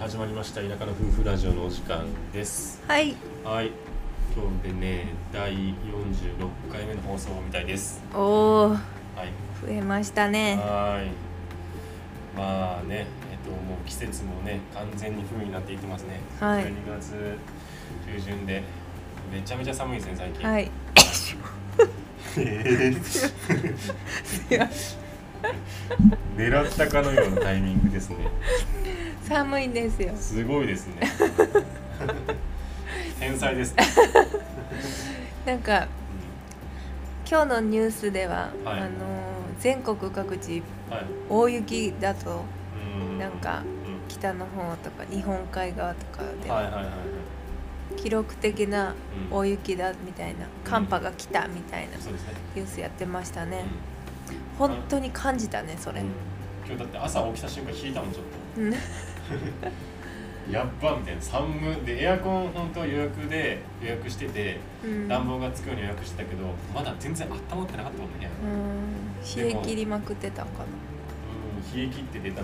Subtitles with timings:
[0.00, 2.80] 始まりました田舎の夫婦ラジオのお時間です。
[2.86, 3.16] はい。
[3.44, 3.72] はい。
[4.34, 5.72] 今日でね第46
[6.70, 8.00] 回目の放送みたいです。
[8.14, 8.78] おおはい。
[9.60, 10.54] 増えましたね。
[10.56, 11.08] はい。
[12.38, 16.20] まあねえっともう季節もね完全に冬になっていってますね。
[16.38, 16.64] はい。
[16.64, 17.36] 12月
[18.06, 18.62] 中旬で
[19.32, 20.48] めちゃめちゃ寒いですね最近。
[20.48, 20.70] はい。
[22.38, 24.98] えー。
[26.36, 28.16] 狙ったかのようなタイミングですね
[29.28, 30.12] 寒いんですよ。
[30.16, 30.94] すごいですね。
[33.20, 33.84] 天才ですね、
[35.44, 35.86] なんか
[37.28, 38.80] 今日のニュースでは、はい。
[38.80, 38.88] あの
[39.58, 41.04] 全国各地はい。
[41.28, 42.44] 大雪だと
[43.00, 43.18] うん。
[43.18, 43.62] なんかう
[44.08, 46.94] 北の方とか日本海側とかんではいはいはいはい。
[48.00, 48.94] 記録的な
[49.30, 49.36] うん。
[49.36, 51.96] 大雪だみたいな寒波が来たみたいな
[52.54, 53.64] ニュースやってましたね。
[54.56, 56.00] う本当に感じたねそれ。
[56.00, 56.10] んうん。
[56.66, 58.22] 今日だって朝起きた瞬間引いたもんちょっ
[58.58, 58.72] うん。
[58.72, 58.78] と
[60.50, 61.20] やっばみたいな。
[61.20, 65.08] 寒でエアコン本当は予約で予約しててうん。
[65.08, 68.28] 暖房がつくように予約してたけどまだ全然温まってなかったもんね
[69.36, 70.64] 冷え切りまくってたんかな。
[70.64, 70.68] うん
[71.76, 72.42] 冷え切っててなんか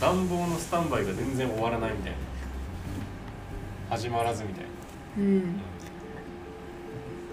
[0.00, 2.18] 暖房のスタンバイが全然終わらないみたいな。
[3.96, 4.68] 始まらずみたいな、
[5.18, 5.60] ううんん。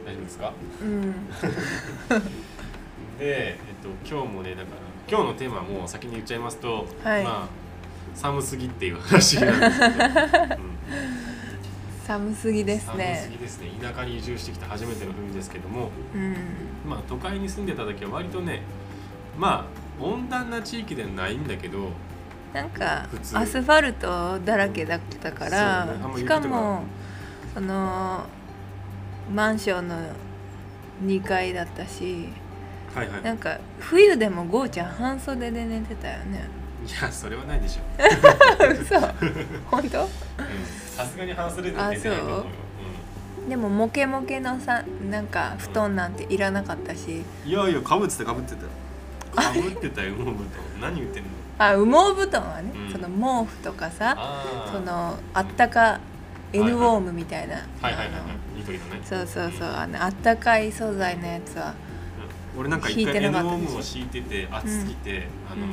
[0.05, 0.53] 大丈夫ですか？
[0.81, 1.11] うん。
[3.19, 4.67] で、えっと、今日もねだから
[5.09, 7.23] 今日のテーマはもう先に言っちゃいますと、はい。
[7.23, 7.62] まあ
[8.15, 9.95] 寒すぎっていう話なんですけど、
[10.63, 10.73] うん。
[12.05, 13.71] 寒すぎです寒すねぎですね。
[13.81, 15.89] 田舎に移住してきた初めての冬ですけども。
[16.13, 16.35] うん。
[16.87, 18.61] まあ都会に住んでた時は割とね
[19.37, 19.67] ま
[20.01, 21.91] あ温暖な地域ではないんだけど
[22.53, 26.39] なんかアスファルトだらけだったから、そうんましか。
[26.41, 26.83] かも
[27.53, 28.25] その
[29.33, 29.95] マンションの
[31.05, 32.29] 2階だったし
[32.93, 33.23] はいはい。
[33.23, 36.39] なんか冬でもゴーちゃん半袖で寝てたよね。
[36.39, 36.62] い
[37.01, 37.81] やそれはないでしょ。
[38.71, 38.99] 嘘。
[39.69, 40.03] 本当？
[40.03, 40.09] うん
[40.95, 42.39] さすがに半袖で寝てないと思う。
[42.39, 42.45] よ
[43.45, 47.23] あでもモケモケのさなんか布団なんていらなかったし。
[47.45, 49.41] うん、いやいやかぶってたかぶってた。
[49.41, 50.35] かぶってたよもう
[50.79, 51.29] 何言ってんの？
[51.57, 52.91] あ羽毛布団はね、うん。
[52.91, 54.71] その毛布とかさあー。
[54.71, 55.99] そのあったか
[56.51, 58.19] N ウォームみたいな、はいはいはいはい。
[58.19, 59.01] あの緑のね。
[59.03, 59.67] そうそうそう。
[59.67, 61.73] あのあったかい素材のやつは
[62.53, 62.59] うん。
[62.59, 65.65] 俺なんか一いて N ウォなかったでしょームを敷いてて暑すぎて、あの、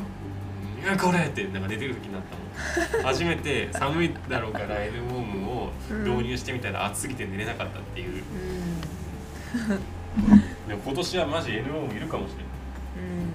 [0.99, 5.73] これってなんか寝てる時になったもん初めて 寒いだろうから N ウォームを
[6.05, 8.23] 導入してみたら暑すぎて寝れなかったっていう、
[10.69, 12.45] でも今年はマジ N ウォームいるかもしれない
[12.97, 13.31] うん、うん、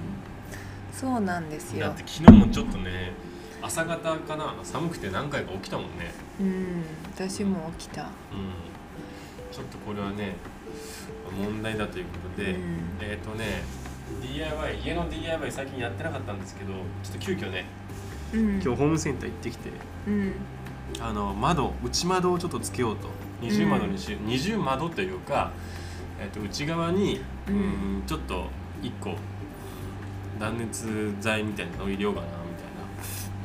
[0.91, 1.87] そうなんですよ。
[1.87, 3.13] だって昨日もちょっとね
[3.61, 6.13] 朝方かな寒くて何回か起きたもんね。
[6.39, 6.83] うん。
[7.15, 8.03] 私も起きた。
[8.03, 8.09] うん。
[9.51, 10.35] ちょっとこれはね
[11.35, 12.59] 問題だということで、うん。
[13.01, 13.63] えっ、とね
[14.21, 16.79] DIY 家の DIY 最近やってなかったんですけどちょ
[17.09, 17.65] っと急遽ね
[18.33, 18.49] うん。
[18.55, 19.69] 今日ホームセンター行ってきて
[20.07, 20.33] うん。
[20.99, 23.07] あの窓内窓をちょっとつけようと。
[23.41, 25.51] 二重窓にしよう、二重窓というか、
[26.21, 28.45] えっと内側に、ううんん、ちょっと
[28.81, 29.15] 一個
[30.39, 32.27] 断熱材みたいなのを入れようかな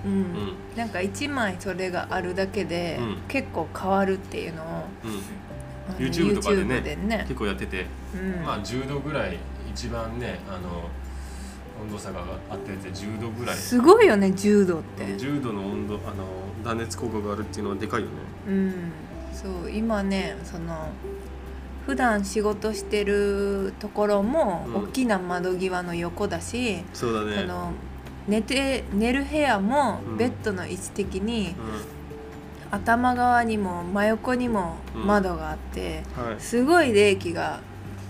[0.04, 0.42] みうんたいな。
[0.42, 0.76] うん。
[0.76, 3.16] なんか一枚それがあるだけで、うん。
[3.26, 5.96] 結構変わるっていうのをうん。
[5.96, 7.24] YouTube とかでねね。
[7.26, 8.44] 結構やってて、うん。
[8.44, 9.38] まあ10度ぐらい
[9.72, 10.88] 一番ねあの
[11.82, 12.20] 温度差が
[12.50, 13.56] あったやつで10度ぐらい。
[13.56, 15.04] すごいよね10度って。
[15.04, 16.26] 10度の温度あの
[16.64, 18.12] 断熱効果があるっていうのはでかいよね。
[18.48, 18.92] うん。
[19.32, 20.88] そう今ねその
[21.86, 24.76] 普段仕事してるところもうん。
[24.84, 27.40] 大きな窓際の横だし、そうだね。
[27.40, 27.72] その
[28.28, 30.16] 寝て寝る部屋もうん。
[30.18, 31.54] ベッドの位置的にう
[32.70, 36.40] 頭側にも真横にもうん窓があって、んはい。
[36.40, 37.60] すごい冷気が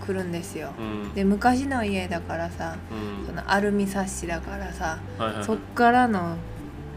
[0.05, 0.71] 来るんですよ。
[0.77, 1.13] うん。
[1.13, 3.25] で昔の家だからさうん。
[3.27, 5.43] そのアルミサッシだからさはいはい。
[5.43, 6.35] そっからの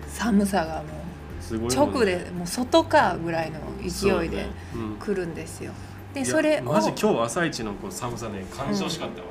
[0.08, 4.46] 寒さがもう直でもう外かぐらいの勢いそうでね。
[4.74, 4.96] うん。
[4.98, 5.72] 来るんですよ。
[6.14, 9.26] でいやそれをマジ今日朝一のこう寒さね感じてほしかったわ、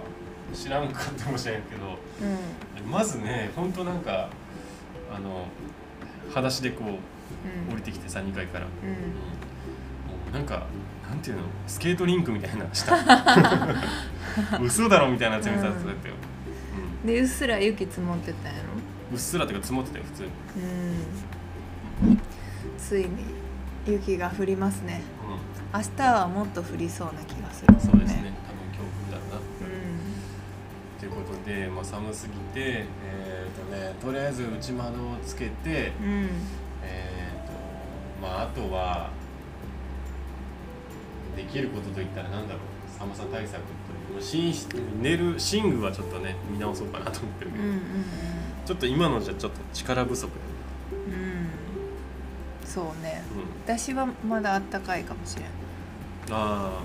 [0.53, 1.97] 知らんかったかもしれんけど。
[2.85, 2.91] うん。
[2.91, 4.29] まずねほんとなんか
[5.15, 5.45] あの
[6.29, 7.73] 裸足でこううん。
[7.73, 8.71] 降りてきてさ2階から、うん
[10.33, 10.65] なんか
[11.07, 11.43] なんていうの？
[11.67, 12.95] スケートリンクみたいな下。
[14.61, 16.15] 嘘だろみたいな冷たさだったよ、
[17.03, 17.07] うん。
[17.07, 18.69] でうっすら雪積もってたんやろ？
[19.11, 20.29] うっすらっていうか積もってたよ普通に、
[22.07, 22.19] うん。
[22.79, 23.09] ついに
[23.85, 25.01] 雪が降りますね。
[25.73, 28.31] 明日はもっと降りそうな気がするうん、そうですね。
[28.47, 29.37] 多分今日降るだな。
[29.37, 29.39] う
[30.99, 36.29] ということで、まあ、寒すぎてえっ、とねとりあえず内窓をつけてんうん。
[36.83, 37.53] えっ、と
[38.21, 39.09] まああとは
[41.35, 42.61] できることといったらなんだろう。
[42.97, 44.67] 寒さ対策という寝室
[45.01, 47.79] 寝る寝具はちょっとね見直そうかなと思ってるけど、うんうん
[48.65, 50.31] ちょっと今のじゃちょっと力不足。
[50.91, 51.13] うん。
[51.13, 51.47] うん
[52.65, 53.21] そうね。
[53.35, 55.45] うん、私はまだあったかいかもしれん。
[55.45, 55.49] あ
[56.31, 56.81] あ、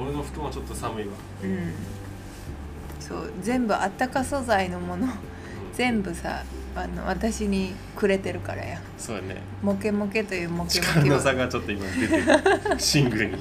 [0.00, 1.12] 俺の布団はちょっと寒いわ、
[1.42, 1.72] うん、うん、
[2.98, 5.06] そう全部あったか素材のもの。
[5.06, 5.12] うん、
[5.74, 6.42] 全部さ
[6.76, 8.80] あの私にくれてるからや。
[8.98, 9.36] そうやね。
[9.62, 12.24] モケモケというモケモ力ケをの差がちょっと今出てる
[12.78, 13.38] シングに。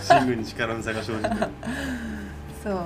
[0.00, 1.36] シングに力の差が生じてる、
[2.62, 2.76] そう。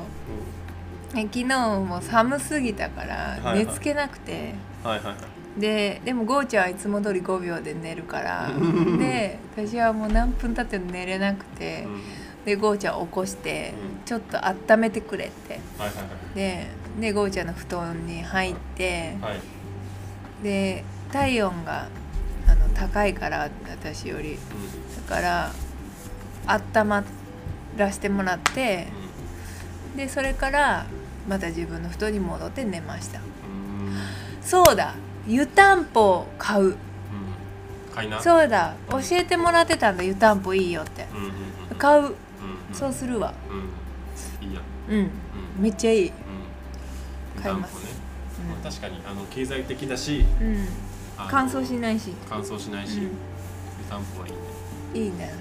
[1.15, 3.59] え昨日も寒すぎたからいはい。
[3.61, 4.55] 寝つけなくて、
[4.85, 5.61] うん、はいはいはい。
[5.61, 8.51] ででもゴーちゃんはいつも通り5秒で寝るから
[8.99, 11.87] で私はもう何分経っても寝れなくて、
[12.45, 14.05] でゴーちゃん起こして、うん。
[14.05, 15.61] ちょっと温めてくれって。
[15.79, 16.35] はいはいはい。
[16.35, 19.41] ででゴーちゃんの布団に入ってはい。
[20.43, 21.89] で体温が
[22.49, 24.39] あの高いから私より。
[25.09, 25.53] だから
[26.47, 27.05] 温ま
[27.77, 28.87] らせてもらって
[29.97, 30.87] でそれから
[31.29, 33.21] また自分の布団に戻って寝ました。
[33.21, 33.87] うん。
[33.87, 33.97] うん
[34.43, 34.95] そうだ
[35.27, 36.65] 湯たんぽを買う。
[36.65, 36.77] うん。
[37.95, 38.21] 買いな。
[38.21, 41.07] そうだ教えてもらってたんだ湯たんぽいいよって。
[41.15, 41.27] うんうん
[41.71, 41.77] うん。
[41.79, 42.03] 買う。
[42.03, 42.15] うんうん。
[42.73, 43.33] そうするわ。
[43.49, 44.49] うん。
[44.49, 44.61] いいや。
[44.89, 44.99] うん。
[44.99, 45.11] うん。
[45.61, 46.13] めっちゃいい
[47.51, 47.75] うん買います。
[47.75, 47.93] 担保ね
[48.45, 48.49] うん。
[48.51, 50.69] まあ確かにあの経済的だしうん。
[51.19, 52.13] あの乾燥しないし。
[52.29, 53.03] 乾燥しないし、うん。
[53.05, 53.09] 湯
[53.89, 55.33] たんぽはいいね、いいね。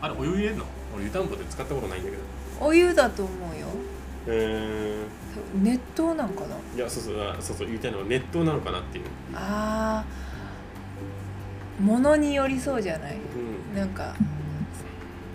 [0.00, 0.64] うん、あれお湯入れんの？
[0.94, 2.22] 俺湯たんぽで使ったことないんだけど。
[2.60, 3.68] お湯だと思うよ。
[4.26, 5.04] え
[5.54, 6.56] 熱湯なんかな。
[6.74, 9.04] ー、いやそうそうあそうそう言いたいのは熱湯なのかなっていう、
[9.34, 11.82] あー。
[11.82, 13.16] 物によりそうじゃない？
[13.16, 14.14] うん、なんか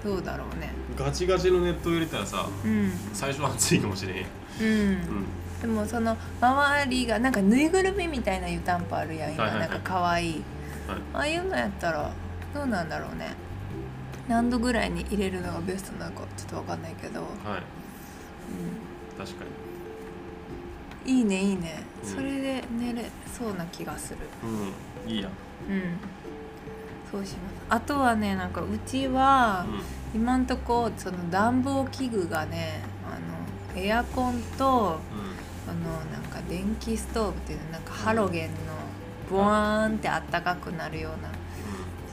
[0.04, 0.72] どうだろうね。
[0.98, 2.92] ガチガチの熱湯入れたらさうん。
[3.14, 4.26] 最初は熱いかもしれへん、
[4.62, 5.26] うん、うん、
[5.62, 9.70] でもその周りがなんかぬいぐるみみたいな湯たんぽあるやん今、はいはいはい。
[9.70, 10.44] なんか可愛い。
[10.88, 11.00] はい。
[11.14, 12.12] ああいうのやったら
[12.54, 13.34] どうなんだろうね。
[14.28, 17.30] 何度ぐらいに入れるのがベストなのかちょっと分かんないけど、はい。
[17.30, 19.46] う確か
[21.06, 22.10] ん、いいねいいね、うん。
[22.10, 24.20] それで寝れそうな気がする。
[24.44, 24.54] に
[25.06, 25.12] うん。
[25.12, 25.30] いいや
[25.70, 25.98] うん。
[27.12, 27.54] そうします。
[27.70, 29.66] あとはねなんかうちは
[30.14, 30.22] うん。
[30.22, 35.00] 今んとこその暖房器具がねあのエアコンと
[35.68, 38.56] あのなんか電気ストーブっていうのなんかハロゲンの
[39.30, 41.30] ボワーンってあったかくなるような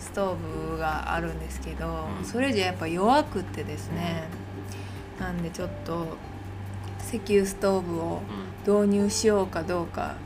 [0.01, 2.25] ストーブがあるんですけど、うん。
[2.25, 4.25] それじゃやっぱ弱くってですね、
[5.19, 6.17] なんでちょっと
[7.01, 8.21] 石油ストーブを
[8.67, 10.17] 導入しようかどうか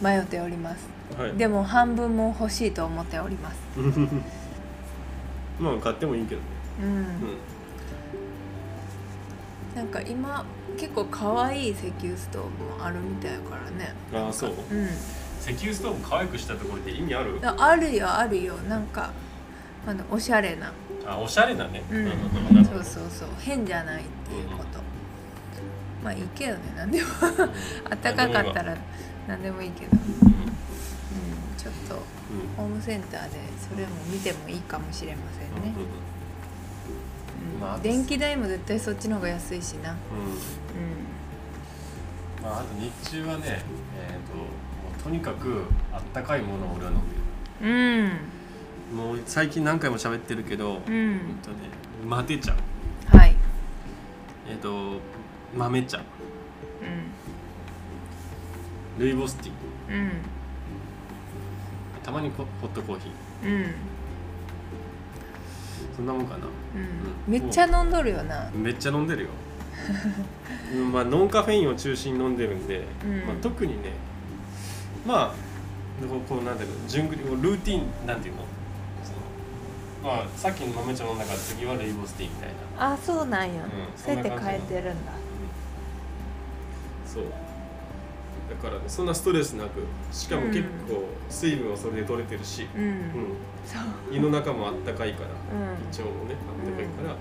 [0.00, 0.06] うん。
[0.06, 0.88] 迷っております。
[0.88, 1.32] うんはい。
[1.36, 3.56] でも半分も欲しいと思っております。
[5.60, 6.46] まあ買ってもいいけどね。
[6.82, 7.04] うん、うん
[9.74, 10.44] なんか今
[10.78, 12.48] 結構可愛い石油ストーブ
[12.78, 13.92] もあるみたいからね。
[14.12, 14.50] ああそう？
[14.50, 14.88] うん。
[15.40, 17.40] 石油ストーブ可愛くしたところって意味ある？
[17.42, 18.54] ああるよあるよ。
[18.68, 19.10] なんか
[19.86, 20.72] あのおしゃれな。
[21.06, 21.82] あおしゃれだね。
[21.90, 22.64] うん。
[22.64, 23.28] そうそうそう。
[23.40, 24.80] 変じゃないっていうこと、
[26.02, 26.60] まあいいけどね。
[26.76, 27.08] 何でも。
[27.22, 27.44] うん。
[27.92, 28.76] あったかかったら
[29.26, 29.98] 何でもいいけど、うん。
[29.98, 30.34] うん、
[31.58, 32.00] ちょっとうん。
[32.56, 35.88] ホームセンターでそれも見てもいいかもしれませんね、うんうん
[37.64, 39.92] まあ電気代も絶対そっちの方が安いしな。
[39.92, 39.96] うん。
[39.96, 40.00] う
[42.42, 44.44] まあ、あと日中はね、えー、とも
[44.98, 47.00] うとにかくあったかいものを俺は飲ん
[47.62, 48.10] でんうん。
[48.10, 48.16] る
[48.94, 51.56] もう最近何回も喋ってるけど、うえっんとね
[52.06, 52.54] マテ茶。
[53.06, 53.34] はい。
[54.46, 54.98] えっ、と
[55.56, 55.98] 豆茶。
[55.98, 56.02] う
[58.98, 59.96] ルイボスティー。
[59.96, 60.10] んうん。
[62.02, 63.48] たまにホホットコーヒー。
[63.48, 63.93] うん
[65.96, 66.46] そんなもんかな。
[66.46, 67.32] うん。
[67.32, 68.50] めっちゃ飲んどるよな。
[68.54, 69.28] めっちゃ飲んでるよ。
[70.74, 73.26] う んまあノンカフェインを中心に飲んでるんで、うん。
[73.26, 73.90] まあ、特にね
[75.06, 75.34] まあ
[76.28, 78.40] こうなんていうの順繰りルーティンなんていうの？
[80.02, 82.48] まあさっきの豆茶飲んだから次はルイボスティーみたい
[82.78, 82.92] な。
[82.92, 85.12] あそうなんや、うんそうやって変えてるんだ。
[87.06, 87.24] そう
[88.48, 89.80] だからねそんなストレスなく
[90.12, 93.10] しかも結構水分はそれで取れてるし、うん、
[94.12, 95.68] 胃の中もあったかいからうん。
[95.68, 97.16] うん胃腸もねあったかいから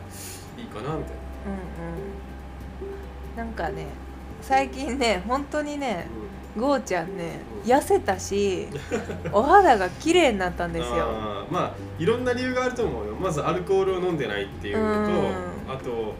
[0.57, 1.15] いいかなみたい
[3.35, 3.87] うんなんかね
[4.41, 6.07] 最近ね本当にね
[6.55, 7.71] な、ゴーちゃんねうん。
[7.71, 8.67] 痩せたし
[9.31, 11.45] お肌が綺麗になったんですよ。
[11.49, 13.15] まあいろんな理由があると思うよ。
[13.15, 15.15] まずアルコールを飲んでないっていうのと、う
[15.71, 15.73] ん。
[15.73, 16.15] あと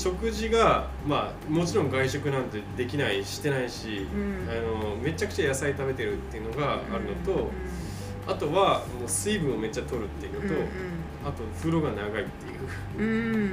[0.00, 4.48] 食事がまあもちろん外食なんてできないしてないし、うん。
[4.50, 7.50] あのめちゃくちゃ野菜食べてるっていうのがあるのと、
[8.26, 8.32] うん。
[8.32, 10.66] あとはもう水分をめっちゃ取るっていうのと、うん
[11.22, 12.98] あと風呂が長いっていう。
[12.98, 13.34] うん。
[13.34, 13.52] うん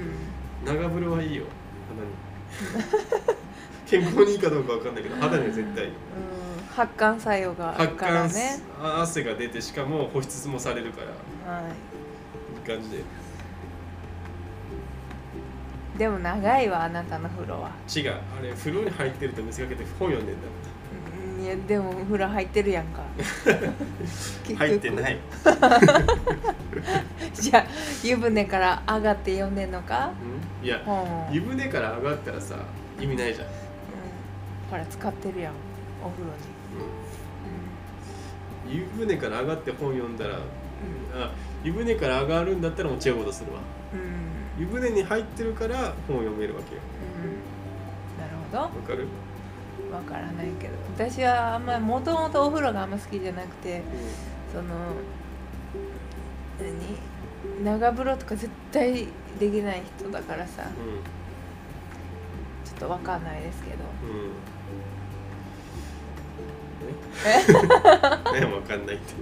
[0.66, 1.44] 長風呂はいいよ
[1.90, 3.38] 肌に。
[3.86, 5.90] 健康にいいかどうかわかんないけど肌には絶対いい。
[5.90, 5.96] うん。
[6.74, 11.02] 発汗作用がある発から汗、ねあ汗が出てしかも保湿もされるか
[11.46, 11.64] らはい
[12.72, 13.04] いい感じで
[15.98, 17.72] でも長いわあなたの風呂は。
[17.94, 20.42] 違うあれ風呂に入ってると見せかけて本読んでんだ
[21.40, 23.02] ういやでもお風呂入ってるやんか。
[24.58, 25.16] 入ってない。
[25.16, 25.18] い
[27.34, 27.66] じゃあ
[28.04, 30.12] 湯船から上がって読んでんのか？
[30.64, 32.56] いやうん、うん、湯船から上がったらさ
[33.00, 33.48] 意味ないじゃん、
[34.70, 35.54] ほら使ってるやん
[36.04, 36.30] お風呂
[38.70, 38.78] に。
[38.80, 40.40] 湯船から上がって本読んだらう
[41.16, 41.32] あ
[41.64, 43.60] 湯船から上がるんだったらもう違うことするわ。
[43.60, 43.77] んうん、うん
[44.58, 46.82] 湯船に入ってるから本を読めるわけよ。
[47.24, 48.62] うん、なるほど。
[48.64, 49.08] わかる、
[49.92, 50.74] わからないけど。
[50.96, 53.84] 私はあんまりもともとお風呂があんま好きじゃなくて
[54.52, 54.64] その
[56.60, 56.98] 何？
[57.64, 59.08] 長風呂とか絶対
[59.40, 60.64] できない人だからさ。
[60.64, 60.68] う
[62.68, 63.78] ちょっとわかんないですけど。
[63.78, 64.32] んうん。
[67.26, 68.42] え？
[68.42, 68.46] え？
[68.54, 69.14] わかんないって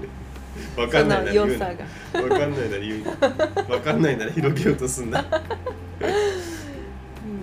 [0.78, 1.86] わかんないなら言うなその良さが
[2.22, 3.04] わかんないなら言う
[3.86, 5.20] かんないなら広げようとすんな。
[5.22, 5.26] うん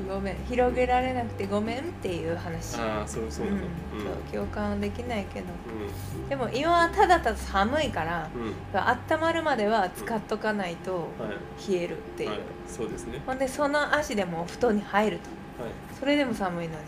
[0.08, 0.36] ごめん。
[0.48, 2.78] 広げられなくてごめんっていう話。
[2.80, 3.58] ああそうそうなの。
[3.58, 3.62] うん。
[3.62, 3.66] そ
[4.10, 5.46] う共感はできないけど。
[5.46, 8.42] うでも今はただただ寒いからんうん。
[8.46, 11.28] うん温まるまでは使っとかないとは
[11.68, 11.72] い。
[11.72, 12.40] 冷えるっていう、はい。
[12.66, 13.20] そうですね。
[13.24, 15.30] ほんでその足でもお布団に入ると。
[15.62, 15.72] はい。
[15.98, 16.80] それでも寒いのに。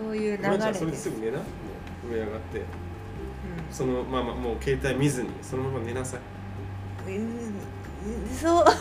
[0.00, 0.06] うん。
[0.06, 1.38] そういう流まあじゃあれそれですですぐ寝な。
[1.38, 1.44] も
[2.10, 2.58] う上上がって。
[2.58, 2.62] う
[3.76, 6.20] そのまあまあもう携帯見ずにそのまま寝なさい。
[8.34, 8.64] そう。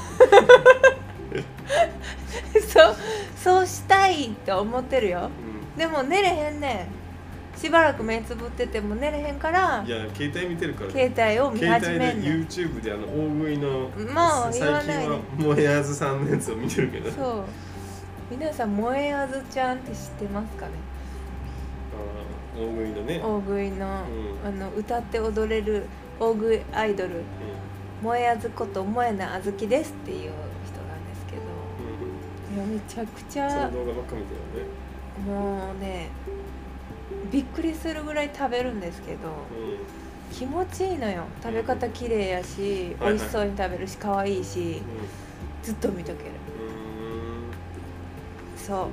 [2.66, 2.96] そう
[3.36, 5.30] そうしたいと思ってるよ。
[5.76, 6.88] うでも寝れへんね
[7.56, 7.60] ん。
[7.60, 10.92] しばらく目つぶってても寝れへんからんいや携帯見てるから。
[10.92, 12.40] 携帯を見始めんねん。
[12.46, 13.90] YouTube であの大食いのも
[14.50, 17.12] う最言わないは燃えあずさんのやつを見てるけど。
[17.12, 17.44] そう。
[18.32, 20.72] 皆さん萌えあずちゃんって知ってますかね？
[22.58, 23.20] 大食いのね。
[23.20, 23.90] 大食いの,、う
[24.46, 24.48] ん。
[24.48, 25.86] あの歌って踊れる
[26.20, 27.20] 大食いアイドル。
[27.20, 27.24] う
[28.02, 30.36] 萌えあずこと萌えなあずきですっていう人なんで
[31.16, 31.42] すけど。
[32.56, 34.42] いやめちゃくちそのゃ動画ばっか見てる
[35.26, 36.10] もうね
[37.32, 39.34] びっくりするぐらい食べるんですけどよ
[39.78, 39.84] ね
[40.32, 41.24] 気持ちいいのよ。
[41.42, 44.82] 食べ方綺麗やし美味しそうに食べるし可愛いし
[45.64, 46.32] ずっと見とける。
[48.58, 48.88] そう。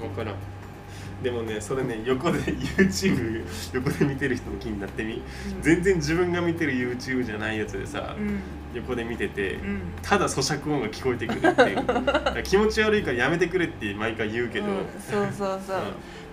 [0.00, 0.34] 分からん
[1.22, 3.44] でもねそれね横で YouTube
[3.74, 5.14] 横で見てる人の気になってみ。
[5.14, 5.62] うん。
[5.62, 8.40] 全然自分が見てる YouTube じゃないやつでさ、うん
[8.74, 9.80] 横で見てて、うん。
[10.02, 12.42] ただ咀嚼音が聞こえてくるっていう。
[12.44, 15.76] 気持ち悪いからやめてくれって毎回言うけど、うんそうそうそう。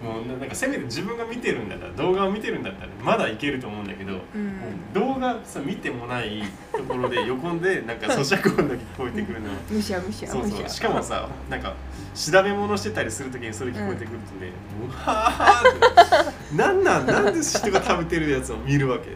[0.04, 0.16] うん。
[0.16, 4.94] もうななんかせめて自分が見てるんだったら動画を見てるんだったらまだいけると思うんだけど、うん。
[4.94, 10.70] 動画さ見てもないところで横でなんか咀嚼音だけ聞こえてくるのむしゃむしゃそうそう。
[10.70, 11.74] しかもさなんか
[12.14, 14.52] 調べ物してたりするときにそれ聞こえてくるとね、
[14.82, 16.56] うわーって。
[16.56, 19.10] なんなんなんで人が食べてるやつを見るわけ、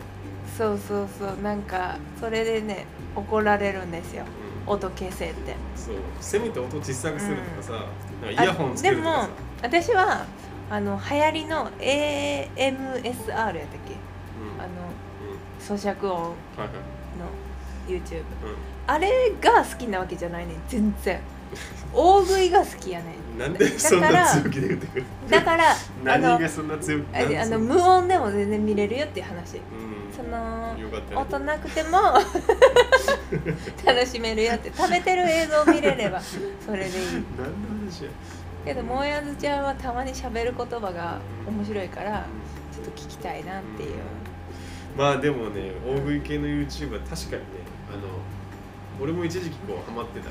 [0.60, 1.42] そうそうそう。
[1.42, 2.86] なんかそれでね
[3.16, 4.26] 怒られるんですよ。
[4.68, 4.74] うん。
[4.74, 5.56] 音消せって。
[5.76, 5.96] そう。
[6.20, 7.72] せめて音小さくするとかさ、
[8.22, 9.30] なんかイヤホンつけるとかさ。
[9.64, 10.26] あでも私は
[10.70, 13.96] あの流行りの AMSR やったっけ？
[14.36, 14.62] うん。
[14.62, 14.92] あの
[15.24, 15.76] うん。
[15.78, 16.70] 咀嚼音のはいはい。
[17.88, 18.24] YouTube う
[18.86, 19.10] あれ
[19.42, 21.20] が好きなわけじゃないねん全然
[21.94, 25.06] 大食いが好きやねなんでそんな強気で言ってくる？
[25.30, 25.72] だから
[26.06, 27.38] あの何がそんな強気？
[27.38, 29.58] ああの無音でも全然見れるよっていう話。
[29.58, 29.64] うん。
[30.16, 31.22] そのよかったね。
[31.22, 31.98] 音なくても
[33.86, 34.72] 楽しめるよって。
[34.76, 36.38] 食べてる映像見れればそ
[36.72, 36.94] れでいい。
[37.38, 38.10] 何の話や？
[38.66, 42.26] けどもやずちゃんはたまに喋る言葉が面白いから
[42.74, 43.90] ちょっと聞きたいなっていう。
[44.98, 47.40] まあでもね大食い系の YouTube は確かにね
[47.90, 48.02] あの
[49.02, 50.30] 俺も一時期こうハマってた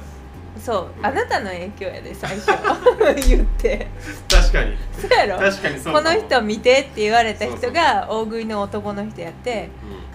[0.60, 2.48] そうあなたの影響やで最初
[3.28, 3.86] 言って。
[4.30, 4.76] 確かに。
[5.00, 5.38] そうやろ？
[5.38, 9.68] 確かにそうこの人見てって言われた人が大食いの男の人やって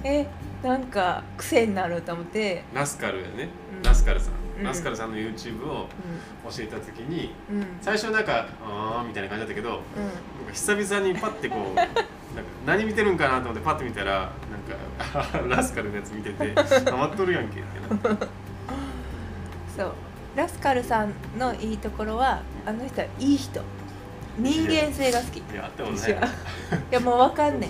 [0.04, 0.28] うえ
[0.62, 2.64] なんか癖になると思って。
[2.72, 3.84] んラスカルやね、うん。
[3.84, 4.64] ラスカルさん、うん。
[4.66, 5.88] ラスカルさんの YouTube を
[6.48, 7.66] う教えた時にんうん。
[7.82, 9.82] 最初なんかあーみたいな感じだったけどなんか
[10.50, 11.94] う久々にパッてこうなんか
[12.66, 14.32] 何見てるんかなと思ってパッて見たら
[15.14, 18.18] なんかラスカルのやつ見ててハマっとるやんけってな。
[19.76, 19.94] そう
[20.36, 23.62] ラスカルさんのいいところはあの人はいい人。
[24.38, 25.38] 人間性が好き。
[25.38, 26.10] いやあってもない
[26.90, 27.70] やもうわかんねん。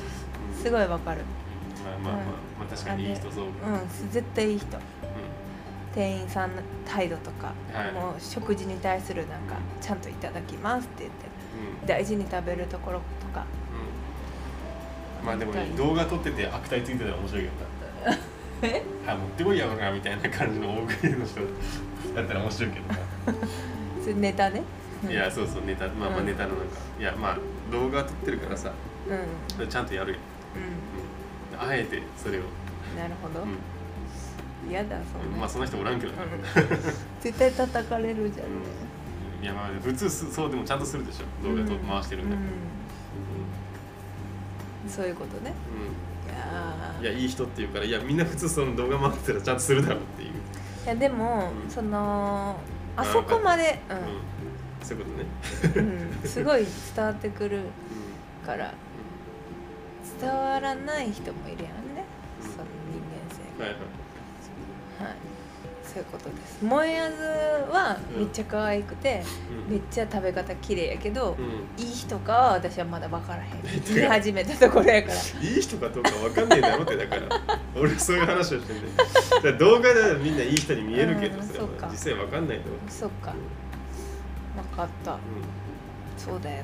[0.55, 1.21] すごいわかる。
[1.83, 2.23] まあまあまあ、
[2.59, 4.77] まあ確かにいい人そう、うんうん絶対いい人。
[5.93, 7.91] 店員さんの態度とか、はい。
[7.91, 11.25] もう食事に対するなんかちゃんといただきますって言って
[11.81, 11.87] うん。
[11.87, 13.45] 大事に食べるところとか。
[15.21, 15.25] うん。
[15.27, 17.49] まあでもね動画撮ってて悪態ついてたら面白いけ
[18.05, 18.17] どな
[18.61, 18.83] え？
[19.07, 21.41] あ持ってこいやろなみたいな感じの大食いの人。
[22.13, 22.99] だったら面白いけどな。
[24.01, 24.63] それネタね。
[25.09, 25.87] いやそうそうネタ。
[25.87, 27.37] まあまあうんネタのなんか、いやまあ
[27.71, 28.71] 動画撮ってるからさ。
[29.59, 29.67] うん。
[29.67, 30.19] ちゃんとやるよ、
[31.53, 32.41] うん、あえてそれを、
[32.95, 33.41] なるほど。
[33.41, 33.57] うん。
[34.69, 36.13] 嫌だそんなまあその人おらんけど。
[36.13, 36.29] な、うん。
[37.19, 38.47] 絶対叩かれるじゃん。
[38.47, 38.53] ね
[39.39, 39.43] うん。
[39.43, 41.25] いやまあ普通すそうでもちゃんとするでしょ。
[41.43, 42.47] 動画と回してるんだから、
[44.87, 44.89] うん。
[44.89, 45.51] そういうことね。
[45.51, 47.03] うんいやー。
[47.03, 50.33] いやいい人っていうからいやみんな普通その動画回ってたらちゃんとするだろうっていう、い
[50.87, 51.69] やでも、うん。
[51.69, 52.57] その
[52.95, 53.97] あそこまで、うん。
[54.85, 55.25] そういうことね、
[55.75, 55.87] うん。
[56.23, 56.65] うん、すごい
[56.95, 57.61] 伝わってくる
[58.43, 58.73] うから
[60.19, 62.05] 伝わらない人もいるやんね、
[62.41, 62.51] うん。
[62.51, 63.79] その人間性ん、はいはい。
[65.09, 65.32] はい
[65.93, 66.59] そういうことです。
[66.61, 67.23] 萌えあず
[67.71, 69.21] はうんめっちゃ可愛くて、
[69.67, 69.73] うん。
[69.73, 71.83] めっちゃ食べ方綺麗やけど、うん。
[71.83, 73.51] いい人かは私はまだ分からへん。
[73.95, 75.15] 見始めたところやから。
[75.15, 77.21] いい人かどうかわかんねえだろってだから。
[77.79, 78.87] 俺そういう話をしてんだよ
[79.35, 81.87] だから動画ではみんないい人に見えるけどそれはうんそうか。
[81.91, 82.63] 実際わかんないと。
[82.89, 83.35] そっか。
[84.55, 85.11] 分かった。
[85.11, 85.19] うん、
[86.17, 86.57] そうだよ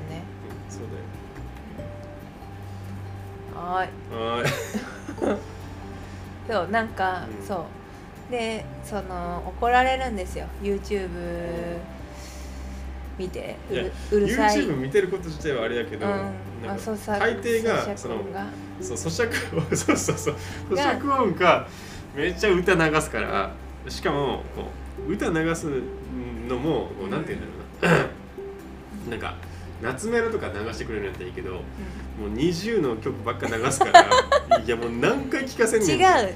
[0.68, 1.04] うん、そうだよ。
[3.54, 5.38] はーい。
[6.52, 7.46] そうなんか、うん。
[7.46, 7.58] そう
[8.30, 10.46] でその怒られるんですよ。
[10.62, 11.08] YouTube
[13.18, 13.56] 見て。
[13.70, 14.58] うるうるさい。
[14.58, 16.12] YouTube 見てること自体はあれやけど、うん。
[16.12, 17.96] なんあ大抵が。
[17.96, 18.16] その
[18.80, 20.30] そう咀嚼音 そうそうそ
[20.70, 20.74] う。
[20.74, 20.94] が。
[20.94, 21.66] 咀嚼音か
[22.14, 23.50] めっちゃ歌流すから
[23.88, 24.70] しかもこ
[25.08, 25.66] う歌流す
[26.48, 28.10] のもこうなんて言うんだろうな。
[29.10, 29.34] なんか
[29.82, 31.60] 夏メロとか流してくれるんやったらいいけども
[32.26, 34.06] う20の曲ばっか流すから
[34.60, 35.98] いやもう何回聴かせんねん。
[35.98, 36.34] 違う。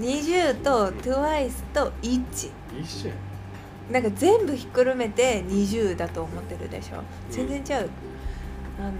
[0.00, 2.22] 20と TWICE と1
[2.80, 3.14] 一緒や。
[3.90, 7.02] なんか全部ひっくるめて20だと思ってるでしょ。
[7.30, 7.90] 全然違う、
[8.78, 8.90] あの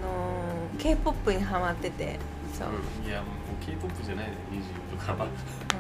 [0.77, 2.19] ー、k p o p にハマってて
[2.55, 5.27] そう、うん、いやもう K-POP じゃないね20とかは。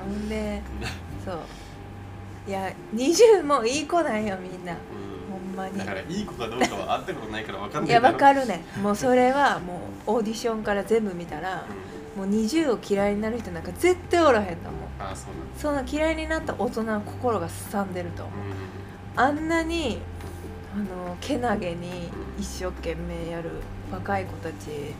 [0.05, 0.61] ほんで
[1.25, 1.39] そう。
[2.47, 4.73] いや20もいい子なんよみんな。
[4.73, 4.77] う
[5.35, 5.75] ほんまに。
[5.75, 11.67] んだからいい子かどうかは会ったことないから分かんないいやわかる、るねもうそれはもうオーディションから全部見たら
[12.17, 14.81] もう20を嫌いになる人なんか絶対おらへんと思う。
[15.01, 15.61] ああそうなんだ。
[15.61, 18.39] そんな嫌いになった大人は心がすさんでると思う。
[18.39, 18.41] う
[19.17, 20.01] あんなに
[20.75, 23.51] あのけなげに一生懸命やる
[23.93, 24.95] 若い子たち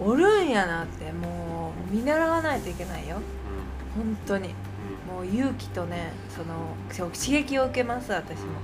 [0.00, 3.16] おるんやなってもう見習わないといけないよ。
[3.16, 4.54] う本当に。
[5.06, 6.76] もう勇気とねその
[7.12, 8.58] 刺激を受けます私も、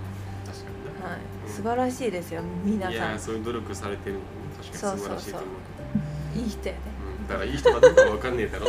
[1.46, 3.12] 素晴らしいですよ皆いさん。
[3.12, 4.16] やそういう努力されてる。
[4.56, 6.38] 確かに素晴らしいと思う。
[6.38, 6.80] いい人やね。
[7.20, 7.28] うん。
[7.28, 8.66] だからいい人かどうか分かんねえだろ。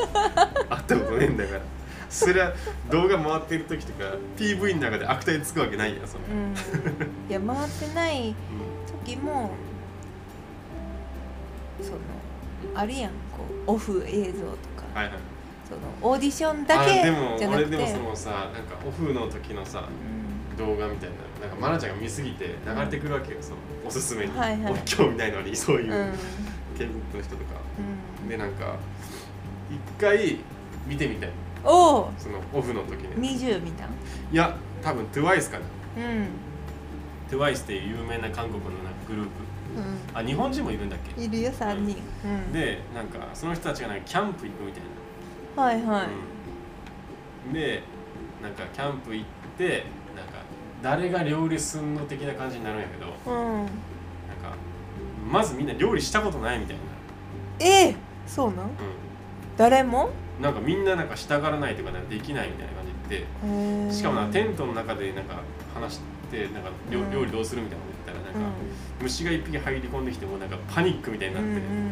[0.69, 1.61] 会ったことねえんだから。
[2.09, 2.53] そりゃ
[2.91, 6.53] 動画回ってる時とか PV の中で悪態つくわけないやんその、うん。
[7.29, 8.35] いや回ってないうん
[9.05, 9.49] 時も
[11.81, 11.97] その
[12.75, 13.15] あるやんこ
[13.67, 14.53] うオフ映像とか。
[14.93, 15.13] はいはい。
[15.67, 17.75] そのオーディションだけあでもじゃなくて。
[17.75, 20.57] 俺でもそのさなんかオフの時のさうん。
[20.57, 24.71] 動画みたいななんか愛菜ちゃんが見すぎて流れてくるわけよそのおすすめに、はいはい。
[24.71, 26.11] 俺興味ないのにそういううん。
[26.77, 27.59] k p o p の人とか。
[28.21, 28.29] うん。
[28.29, 28.77] でなんか
[29.69, 30.37] 一回
[30.87, 31.29] 見てみたい。
[31.65, 32.13] おお。
[32.17, 33.37] そのオフの時に。
[33.37, 33.89] 20見たん？
[34.31, 35.65] いや多分 TWICE かな。
[35.97, 36.27] うん、
[37.29, 39.29] TWICE っていう有名な韓国のなんかグループ。
[40.13, 41.15] あ日本人もいるんだっけ？
[41.15, 44.83] うん、いるよ3人、うん、でなんかその人たちがなんかキャンプ行くみたい
[45.57, 45.63] な。
[45.63, 46.07] はいはい、
[47.47, 47.53] うん。
[47.53, 47.81] で
[48.41, 49.25] なんかキャンプ行っ
[49.57, 49.85] て
[50.83, 53.55] 誰が料理すんの的な感じになるんやけどうん。
[53.55, 53.71] なんか
[55.31, 57.95] まずみんな料理したことないみたいな、えー、
[58.27, 58.65] そうなん？
[58.65, 58.69] う
[59.57, 60.09] 誰も？
[60.39, 65.39] ん、なんかみんななんかしたがらないとかなんかできないみたいな感じでへーしかもなテントの中でなんか
[65.73, 67.11] 話してなんか料,、うん。
[67.11, 68.57] 料理どうするみたいなこと言ったらなんか、
[68.99, 71.91] う虫が一匹入り込んできてもなんかパニックみたいになって、んうんうん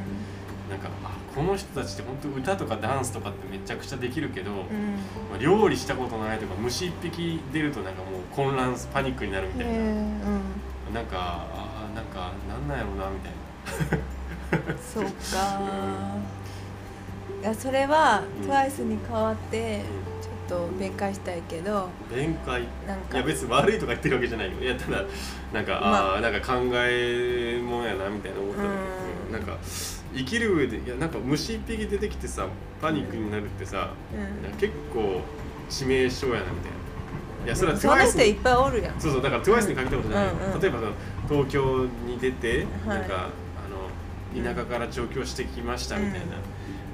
[0.71, 4.57] なんかあこの人たちって本当歌とかダンスとかってめちゃくちゃできるけど、うん。
[5.29, 10.93] まあ料理したことないとか虫一匹出るとなんかもう混乱パニックになるみたいな、へーうん。
[10.93, 13.33] なんかあなんかなんなんやろうなみたい
[13.99, 14.75] な。
[14.81, 15.09] そうか。
[17.41, 19.81] いやそれはうん TWICE に代わって
[20.49, 22.63] ちょっと弁解したいけど弁解？
[22.87, 23.17] なんか。
[23.17, 24.53] いや別に悪いとか言ってるわけじゃないよ。
[24.61, 25.03] いやただ
[25.51, 26.15] なんか、まあ。
[26.15, 28.75] あーなんか考えもんやなみたいな思っただけ
[29.27, 29.33] うん。
[29.33, 29.57] なんか
[30.15, 32.47] 生きる上でいやなんか虫一匹出てきてさ
[32.81, 34.57] パニックになるってさ、うん。
[34.57, 35.21] 結構
[35.69, 37.45] 致命傷やなみたいな。
[37.45, 38.99] いやそれは TWICE に人いっぱいおるやん。
[38.99, 40.27] そうそうだから TWICE に限ったことじゃない。
[40.27, 40.61] よ、うんうん。
[40.61, 40.91] 例えばその
[41.29, 42.99] 東京に出て、はい。
[42.99, 43.29] なんか
[44.35, 46.37] あの田舎から上京してきましたみたいな、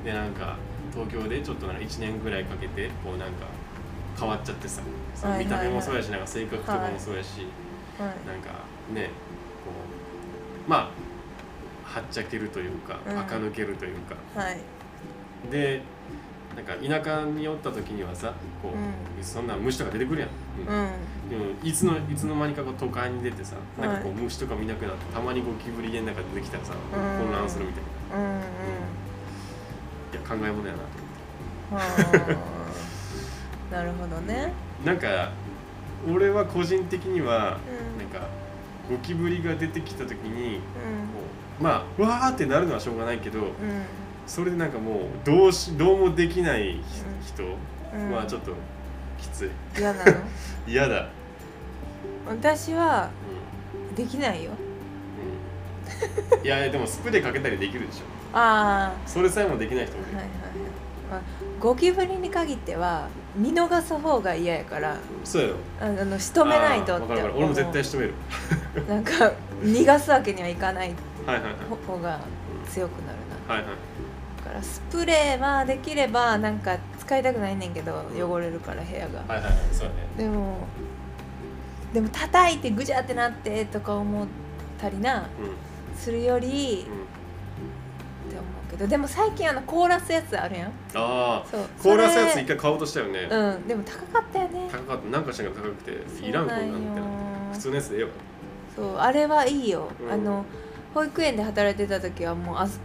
[0.03, 0.57] でなんか
[0.93, 3.47] 東京でちょっとなんか1年ぐらいかけてこうなんか
[4.19, 4.81] 変わっちゃってさ、
[5.37, 7.45] 見た目もそうやしなんか性格とかもそうやし、
[7.99, 8.07] はい。
[8.07, 9.09] なんかね
[9.65, 9.71] こ
[10.67, 10.89] うまあ
[11.87, 13.19] はっちゃけるというかうん。
[13.19, 14.59] 垢抜けるというか、はい。
[15.49, 15.81] で
[16.55, 20.29] なんか田舎におった時にはさこう、うそんな虫とか出てくるやん、
[20.67, 20.83] うん。
[20.83, 21.29] うん。
[21.29, 26.77] でもいつのいつの間にかこう都会に出てさなんかこうは虫とか見なくなってたまにゴキブリ家の中で出てきたらさう
[27.23, 27.25] ん。
[27.25, 27.83] 混乱するみたい
[28.19, 28.23] な。
[28.23, 28.41] うんうん。
[28.41, 28.43] い
[30.13, 30.85] や考えものやなと
[31.71, 31.83] 思は
[33.71, 33.71] あ。
[33.75, 34.53] なるほどね。
[34.81, 35.31] ってなんか
[36.09, 37.99] 俺は個人的にはうん。
[37.99, 38.27] なんか
[38.89, 40.61] ゴキブリが出てきた時に
[41.59, 43.39] まあわーってなるのはしょうがないけど
[44.25, 46.79] それでなんかもうどうしどうもできない
[47.25, 47.43] 人
[47.93, 48.11] うん。
[48.11, 48.51] はちょっと
[49.19, 49.49] きつい。
[49.77, 50.13] 嫌なの？
[50.67, 51.07] 嫌だ、
[52.27, 53.09] 私は
[53.93, 54.51] うできないよ。
[54.51, 54.53] ん
[56.37, 57.99] うん、いやでもスプレーかけたりできるでしょ。
[58.33, 60.27] あそれさえもできない人もいる、あはい
[61.15, 61.21] はい。
[61.59, 65.55] ゴキブリに限っては見逃す方が嫌やからそうやろ。
[65.81, 68.13] ああの仕留めないとって俺も絶対仕留める。
[68.87, 69.31] なんか
[69.63, 70.95] 逃がすわけにはいかないはいはいはい
[71.27, 72.19] 方が
[72.69, 73.53] 強くなるな。
[73.55, 73.75] はいはい。
[74.37, 79.19] だからスプレーはできればなんか使いたくないねんけど汚れるから部屋が。
[79.19, 80.07] はいはいはいそうだね。
[80.17, 80.57] でも
[81.93, 84.27] でも叩いてぐじゃってなってとか思っ
[84.77, 85.25] たりなう
[85.97, 86.85] するよりん、うん、っ
[88.29, 88.87] て思うけど。
[88.87, 90.67] でも最近あの凍らすやつあるやん。
[90.67, 91.61] ああそう。
[91.81, 93.67] 凍らすやつ一回買おうとしたよね、うん。
[93.67, 94.67] でも高かったよね。
[94.71, 95.09] 高かった。
[95.09, 95.91] なんかしらんが高くて
[96.25, 97.01] いらんこんなんってな。
[97.01, 97.05] っ
[97.51, 98.09] て普通のやつでええわ。
[98.75, 98.97] そう。
[98.97, 100.11] あれはいいよ、うん。
[100.11, 100.45] あの
[100.93, 102.79] 保育園で働いてた時はもうあず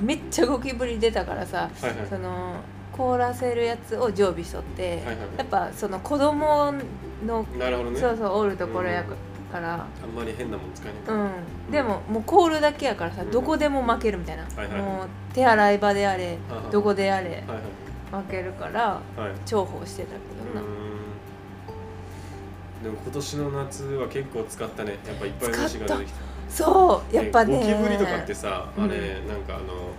[0.00, 2.06] めっちゃゴキブリ出たからさはいはい。
[2.08, 2.56] その
[2.92, 6.72] 凍らせるやつを常備しとって、はいはいやっぱその子供
[7.26, 8.00] の、なるほどね。
[8.00, 9.04] そうそうおるところや
[9.52, 11.70] から、あんまり変なもん使えないううん。
[11.70, 13.30] でももう凍るだけやからさ、うん。
[13.30, 16.38] どこでも負けるみたいな、はいはいもう手洗い場であれ
[16.72, 18.24] どこであれはいはい。
[18.24, 19.32] 負けるからはい。
[19.44, 20.14] 重宝してたけ
[20.54, 20.66] どな、
[22.82, 24.98] でも今年の夏は結構使ったね。
[25.06, 27.58] やっぱいっぱい虫が出てきたそうやっぱね。
[27.58, 29.90] ゴキブリとかってさあれ、うんなんかあの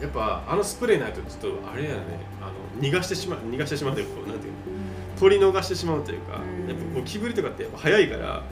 [0.00, 1.96] やっぱあのスプレーないとちょっとあれやね。
[2.40, 4.58] あの逃がしてしまう逃がしてしまうというかこうなんていうの？
[4.58, 4.82] うん
[5.18, 6.68] 取り逃してしまうというか、うん。
[6.68, 8.42] やっぱゴキブリとかってやっぱ早いから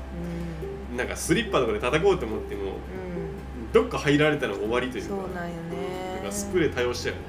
[0.91, 0.97] うん。
[0.97, 3.73] なんかスリッパとかで叩こうと思ってもうん。
[3.73, 6.15] どっか入られたら終わりというかそうなんよね。
[6.17, 7.23] なんかスプレー多用したよね。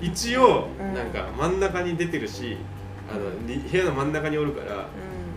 [0.00, 0.94] 一応うん。
[0.94, 2.56] なんか真ん中に出てるし、
[3.12, 4.78] あのに部屋の真ん中におるからう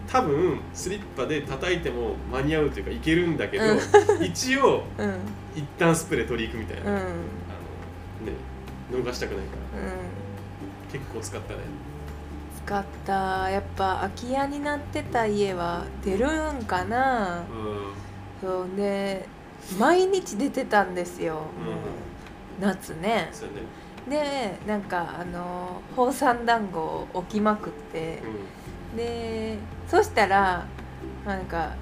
[0.10, 3.78] 多分スリッパで叩いても間に合うというかいけるんだけど、う
[4.22, 5.20] 一応んうん。
[5.56, 6.98] 一旦スプレー取り行くみたいな、うん。
[6.98, 7.14] あのね
[8.92, 9.82] 逃したくないから。
[9.82, 9.90] うん。
[10.92, 11.60] 結構使ったね。
[12.66, 13.50] 使った。
[13.50, 17.42] やっぱ空き家になってた家は出るんかな。
[17.42, 17.46] う
[18.42, 19.28] そうで
[19.80, 23.32] 毎日出てたんですよ、ん、うん、夏ね。
[24.08, 28.22] でなんかあの宝山団子を置きまくって
[28.96, 30.66] でそしたら
[31.26, 31.76] なんか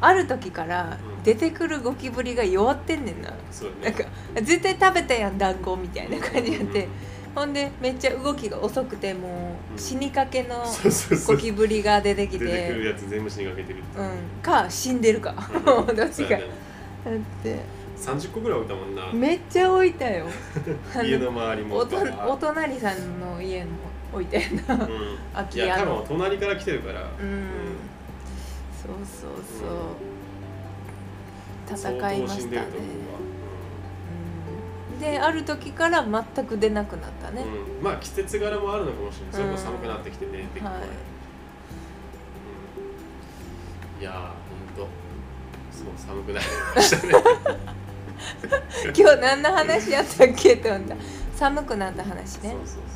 [0.00, 3.30] ある時からうん出てくるゴキブリが弱ってんねんな。
[3.30, 4.04] うんそうなんか
[4.34, 6.84] 絶対食べたやん団子みたいな感じになって。
[6.84, 6.90] うん
[7.36, 10.64] ほんでめっちゃ動きが遅くてもう死にかけの
[11.26, 14.02] ゴキブリが出てき出てくるてやつ全部死にかけてるってう。
[14.02, 14.42] ん。
[14.42, 15.34] か死んでるか。
[15.54, 15.84] うん。
[15.94, 16.30] どっちか。
[16.30, 16.40] だっ
[17.42, 17.58] て。
[17.98, 19.12] 30個ぐらい置いたもんな。
[19.12, 20.24] めっちゃ置いたよ。
[20.96, 23.70] あ 家の周りもおとお隣さんの家も
[24.12, 24.74] 置いてんな。
[24.74, 24.88] うん。
[25.34, 27.02] 空いや多分隣から来てるから。
[27.02, 27.46] うん。
[28.80, 29.68] そうそうそう。
[31.76, 32.58] 戦いましたね。
[32.58, 32.62] う
[34.94, 35.00] うん。
[35.00, 37.40] である時から全く出なくなったね。
[37.40, 37.82] わ、うん。
[37.82, 39.34] まあ季節柄もあるのかもしれない。
[39.34, 40.74] それこそ寒くなってきて出てくるはい
[43.98, 44.02] うん。
[44.02, 44.88] いやーほんと。
[45.72, 47.12] そう寒くなりましたね。
[48.96, 50.96] 今日何の話やったっけって思った。
[51.34, 52.50] 寒くなった話ね。
[52.50, 52.95] そうそうそ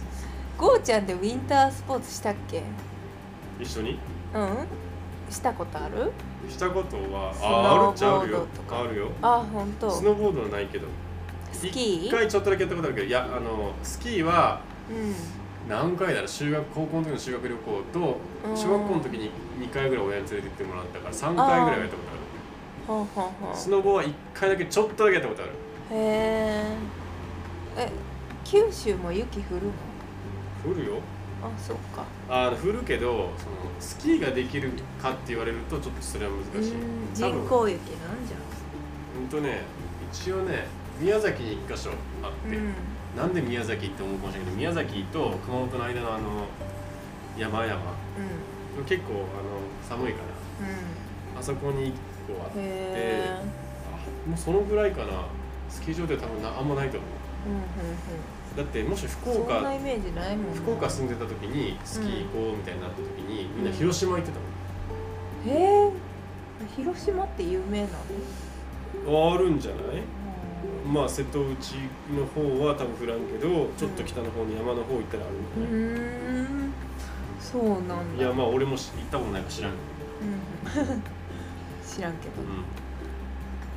[0.61, 2.59] ゴーちゃんでウィンタースポーツしたっけ？
[2.59, 2.63] う
[3.63, 3.99] 一緒に？
[4.35, 4.67] うん。
[5.31, 6.13] したことある？
[6.51, 8.47] したことはスああるノーボーっちゃあるよ。
[8.71, 9.09] あるよ。
[9.23, 9.91] あ本当。
[9.91, 10.87] スノーボードはないけど。
[11.51, 12.09] スキー？
[12.09, 15.15] 一回ちょっとだけやったことあるけどいやあのスキーはうん。
[15.67, 16.27] 何回だろ？
[16.27, 18.55] う修学高校の時の修学旅行とうん。
[18.55, 22.21] 小学校の時に2回ぐらい親に連れて行ってもらったから3回ぐらいはやったことある。
[22.87, 23.57] ほうほうほう。
[23.57, 25.53] スノボは1回だけちょっとだけやったことある。
[25.93, 26.77] へえ
[27.79, 27.89] え
[28.45, 29.73] 九州も雪降るの？
[30.65, 31.01] 降るよ。
[31.43, 32.05] あそっか。
[32.29, 36.73] あの降るけどそのスキーができるかって言われるとちょっとそれは難しい。
[37.15, 38.35] 人工雪なんじ
[39.17, 39.29] ほん。
[39.29, 39.63] とね
[40.13, 40.67] 一応ね
[41.01, 41.91] 宮崎に1箇所
[42.23, 42.75] あって、ゃんうん。
[43.17, 46.47] なんで宮崎って思うかもしれないけど宮崎と熊本の間のあの
[47.39, 47.75] 山々。
[47.75, 49.25] う結構あの
[49.89, 50.75] 寒いかんうん。
[51.35, 51.93] らあそこに1
[52.37, 53.31] 個あって
[54.29, 55.25] もうそのぐらいかな。
[55.71, 57.49] スキー場では多分なあんまないと思う。
[57.49, 57.63] うんうん
[58.57, 59.61] だってもし福岡
[60.55, 65.93] 福岡住んでた時にスキー行こうみたいになった時に、みんな広島行ってたもん、へえ。
[66.77, 67.89] 広島って有名な
[69.07, 69.35] の？
[69.35, 70.03] あるんじゃない？
[70.85, 70.93] うん。
[70.93, 71.75] まあ瀬戸内
[72.15, 76.73] の方は多分降らんけどちょっと北の方に山の方行ったらあるうんじゃない、ーん。
[77.41, 78.23] そうなんだ。
[78.25, 79.73] いやまあ俺もし行ったことないから知らん。
[79.73, 79.77] け
[80.77, 81.03] どうん。
[81.87, 82.43] 知らんけど。
[82.43, 82.65] うん。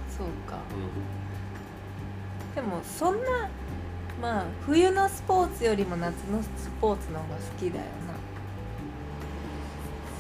[0.10, 0.58] そうか。
[0.58, 3.50] うでもそんな
[4.22, 6.50] まあ冬のスポーツよりも夏のス
[6.80, 7.86] ポーツの方が好きだよ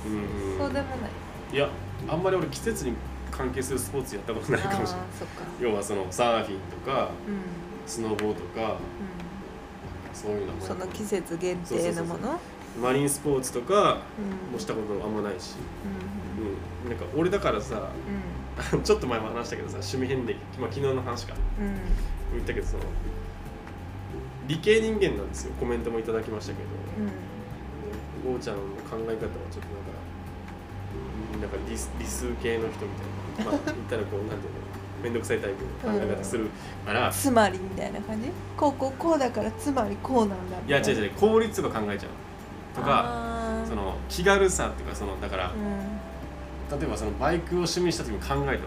[0.06, 0.19] な、んうん。
[0.51, 1.10] うんそうでもない。
[1.53, 1.69] いや
[2.10, 2.93] あんまり俺季節に
[3.32, 5.06] 関係するスポーツやったことないかもしれない。
[5.62, 7.88] 要はそのサーフィンとかうん。
[7.88, 8.77] スノボーとか
[10.13, 12.39] そういうのもその季節限定のもの？
[12.82, 14.53] マリンスポーツとかうん。
[14.53, 15.56] もしたことあんまないし、
[16.38, 16.45] うん。
[16.45, 17.89] うん、なんか俺だからさ
[18.73, 21.34] う ちょっと前も話したけどさ趣味変歴、まあ、昨日の話か。
[21.34, 21.75] んうん。
[22.34, 22.84] 言ったけどその
[24.47, 25.53] 理系人間なんですよ。
[25.60, 26.69] コメントもいただきましたけど、
[28.27, 28.34] うん。
[28.34, 29.27] ゴーちゃんの考え方はちょっとなんか
[31.36, 32.91] うんなんか理理数系の人み
[33.38, 33.51] たいな。
[33.51, 34.63] まあ 言ったらこうなんていうの。
[35.03, 36.47] 面倒くさいタイプの考え方する
[36.86, 38.29] から、つまりみたいな感じ？
[38.56, 41.12] こうこうこうだからつまりこうなんだいや違う違う。
[41.12, 42.10] 効率とか考えちゃう
[42.73, 45.51] とかその気軽さっていうかそのだから、
[46.71, 46.79] うん。
[46.79, 48.62] 例えばそのバイクを趣味にした時に考えたわけよ。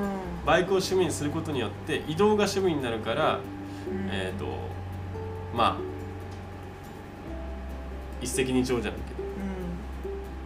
[0.00, 0.44] うん。
[0.44, 3.38] バイクを趣味にすることによって移動が趣味になるから、
[3.88, 4.08] うん。
[4.10, 4.46] えっ、と
[5.56, 5.76] まあ
[8.20, 9.22] 一石二鳥じゃないけど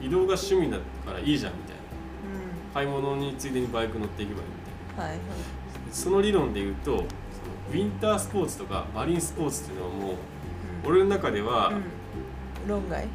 [0.03, 0.07] うん。
[0.07, 1.81] 移動が趣味だからいいじゃんみたいな。
[1.81, 4.53] う買い物についでにバイク乗っていけばいいみ
[4.97, 5.19] たいんはいはい。
[5.19, 5.25] な
[5.93, 7.05] その理論で言うとその
[7.73, 10.15] ウィンタースポーツとかマリンスポーツっていうのはもう
[10.87, 12.69] 俺の中では、うん。
[12.69, 13.07] 論外？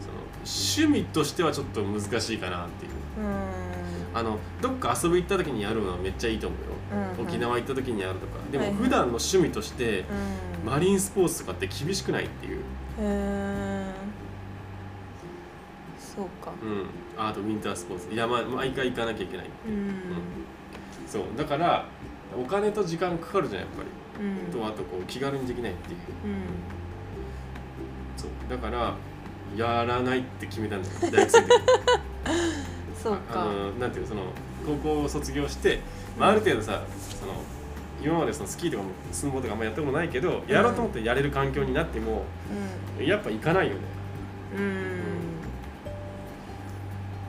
[0.00, 2.92] その趣味としてはちょっと難しいかなっていう。
[3.24, 3.28] う
[3.64, 3.67] ん
[4.14, 6.66] あのどっか遊び行った時にやるのはめっちゃいいと思うよ、
[7.20, 8.38] うん沖縄行った時にやるとか。
[8.50, 10.00] でも普段の趣味として
[10.64, 10.70] うん。
[10.70, 12.62] マリンスポーツとかって厳しくないっていう、
[13.00, 13.92] へー。
[15.98, 16.52] そうか。
[16.62, 18.14] うん、ああとウィンタースポーツ。
[18.14, 19.70] 山毎回行かなきゃいけないう。
[19.70, 19.92] ん。
[21.06, 21.22] そう。
[21.36, 21.86] だから
[22.36, 23.82] お金と時間かかるじゃんやっぱ
[24.20, 24.60] り、うん。
[24.60, 25.98] とあとこう気軽にできないっていう。
[26.24, 26.42] うん。
[28.16, 28.30] そう。
[28.50, 28.94] だから
[29.56, 31.54] やらないって決めたんだよ大学生の時
[33.02, 34.22] そうあかのなんていうのその
[34.66, 35.80] 高校を卒業して、
[36.18, 36.82] まあ、ある程度さ
[37.18, 37.32] その
[38.02, 42.24] 今までそのスキーとかもスノボとかあんまやったことないけど、やろうと思ってやれる環境になっても
[43.00, 43.80] やっぱ行かないよね。
[44.56, 44.64] うん。
[44.64, 44.72] うん。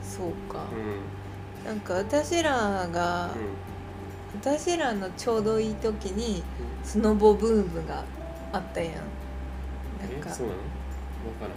[0.02, 0.64] そうか。
[1.64, 3.36] うなんか私らがん、うん。
[4.40, 6.44] 私らのちょうどいい時に
[6.84, 8.04] スノボブームが
[8.52, 8.92] あったやん。
[8.94, 9.02] なん
[10.20, 10.58] かえそうなの？
[11.24, 11.50] 分からん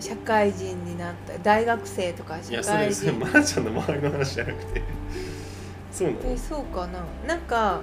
[0.00, 2.94] 社会人になった大学生とかい社やそれ会人。
[2.94, 4.82] それまなちゃんの周りの話じゃなくて。
[5.92, 7.04] そうなの、えそうかな。
[7.26, 7.80] なんか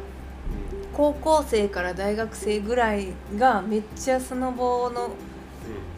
[0.93, 5.11] 高校生から大学生ぐらいがめっちゃスノボの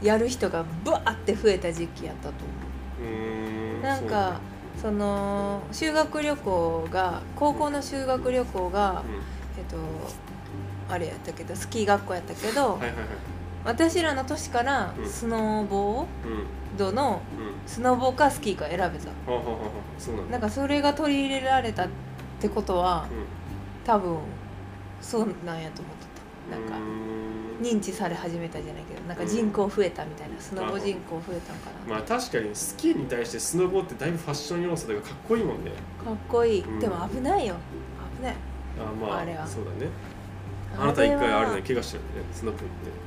[0.02, 2.34] やる人がブワーって増えた時期やったと
[3.00, 3.12] 思う。
[3.12, 4.40] んうんなんか
[4.82, 9.14] その修学旅行が高校の修学旅行がそう
[9.58, 13.06] えっとあれやったけどスキー学校やったけど、うんはいはいはい
[13.66, 15.10] 私らの年からうん。
[15.10, 16.08] スノーボーうん
[16.78, 17.54] ドのうん。
[17.66, 18.88] スノボかスキーか選べた。
[18.88, 18.92] は
[19.28, 19.56] あはあは。
[19.56, 20.32] あそうなんだ。
[20.34, 21.88] なんかそれが取り入れられたっ
[22.40, 23.08] てことは
[23.86, 24.18] 多分
[25.02, 26.06] そうなんやと思って
[26.50, 26.58] た。
[26.58, 26.76] なんか
[27.62, 31.96] 認知され始めたじゃないけどなんか人口増えたみたいなスノボ人口増えたんかな。
[31.96, 35.72] まあ確かにスキーに対してスノボってだいぶファッション要素とかかっこいいもんね。
[36.04, 36.80] かっこいい、うん。
[36.80, 37.56] でも危ないよ。
[38.20, 38.36] 危ない。
[38.80, 39.48] あまああれは。
[39.48, 39.92] そうだね。
[40.78, 43.03] あなた一回あれはね怪我したよねスノボ行って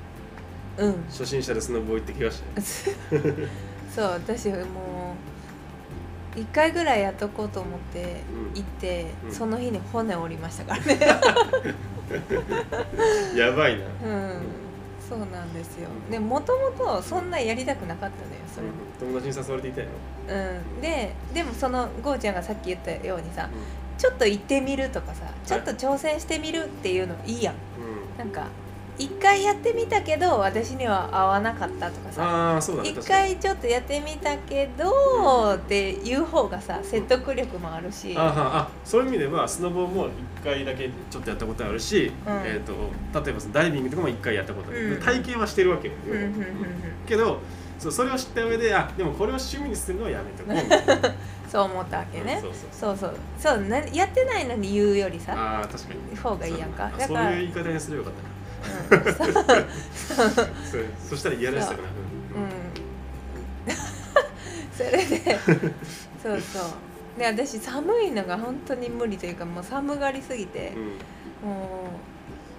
[0.79, 1.05] うん。
[1.09, 2.61] 初心者でスノボ行って怪我した
[3.95, 4.55] そう私も
[6.37, 8.05] う1回ぐらいやっとこうと思ってう
[8.53, 8.55] ん。
[8.55, 9.33] 行って、うん。
[9.33, 10.99] その日に骨折りましたからね。
[13.37, 13.85] やばいな。
[14.05, 14.43] うん。
[15.09, 15.89] そうなんですよ。
[15.89, 16.11] うん。
[16.11, 18.73] でもともとそんなやりたくなかったのよそれ、うん。
[19.15, 19.87] 友達に誘われていたよ
[20.29, 20.33] う
[20.79, 23.49] ん、ででもそのゴーちゃんがさっき言ったようにさ
[23.97, 27.55] ちょっと行ってみるとかさちょっと挑戦してみるっていうのいいやん。
[27.55, 27.59] う
[28.17, 28.19] ん。
[28.19, 28.49] なんか
[28.99, 32.59] 一回やってみたけど私には合わなかったとかさ。
[32.59, 33.35] 一確かに。
[33.35, 40.07] 回ちょっとやってみたけどっていう方がさ説得力もあるし、あはあそういう意味ではスノボも
[40.41, 42.33] 一回だけちょっとやったことあるし、うん。
[42.45, 42.73] えー、と
[43.25, 45.03] 例えばそのダイビングとかも一回やったことある、うん。
[45.03, 46.35] 体験はしてるわけよ、うんうんうんうん。
[47.07, 47.41] けど
[47.79, 50.55] そうそれを知った上であでもこれを趣味にするのはやめとこう。
[50.55, 51.15] みたいな
[51.47, 53.15] そう思ったわけね、そうそうそう。
[53.39, 53.69] そうそう。
[53.69, 56.17] なやってないのに言うよりさああ確かに。
[56.17, 56.91] 方がいいやんか。
[56.91, 58.31] そうだからそういう言い方にすればよかったな。
[58.31, 58.36] うん
[58.67, 60.31] そう。
[60.31, 62.67] そうそしたら嫌らしさかなうん。
[64.77, 65.39] それで
[66.23, 66.63] そうそう。
[67.19, 70.75] で私寒いのが本当に無理というかもう寒がりすぎて
[71.43, 71.89] うん、も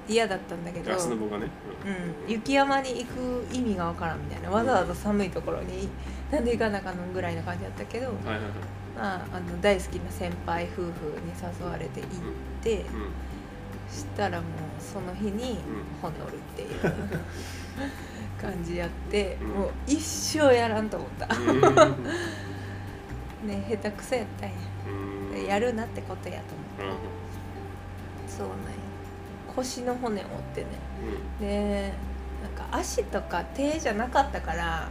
[0.10, 0.96] う嫌だったんだけどね、
[2.26, 4.50] うん、雪山に行く意味がわからんみたいな。
[4.50, 5.89] わざわざ寒いところに
[6.32, 8.12] なんで行かなあかんのぐらいの感じだったけど、
[8.98, 12.10] まあ、あの大好きな先輩夫婦に誘われて行っ
[12.63, 12.84] て、う
[13.98, 15.58] したらもうその日に
[16.02, 16.80] 骨折るっていう
[18.42, 19.48] 感じやって、うん。
[19.50, 21.28] もう一生やらんと思った、
[23.46, 24.56] ね下手くそやったんや、
[25.34, 25.46] うん。
[25.46, 26.42] やるなってことやと
[26.82, 26.96] 思うん。
[26.96, 26.98] う
[28.28, 28.62] そうなんや。
[29.56, 30.68] 腰の骨折ってね。
[31.40, 31.48] うん。
[31.48, 31.94] で
[32.44, 34.90] なんか足とか手じゃなかったから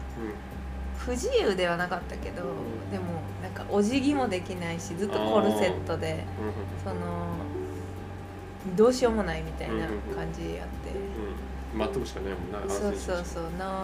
[0.99, 2.43] 不自由ではなかったけど
[2.91, 3.05] でも
[3.41, 6.25] なんかお辞儀もできないしずっとコルセットで
[6.83, 6.97] その
[8.75, 10.91] どうしようもないみたいな感じやって、
[11.73, 12.75] うん、待っとくしかないもんな。
[12.75, 13.79] そうそうそう治るのを